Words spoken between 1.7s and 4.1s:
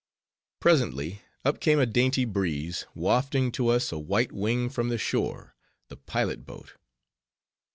a dainty breeze, wafting to us a